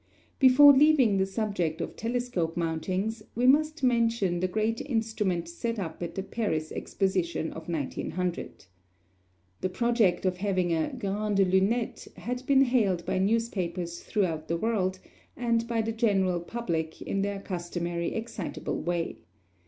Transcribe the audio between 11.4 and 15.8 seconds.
Lunette had been hailed by newspapers throughout the world and